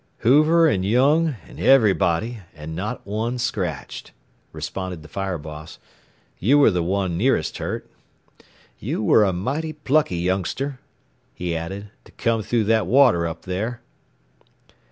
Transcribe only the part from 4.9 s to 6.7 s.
the fire boss. "You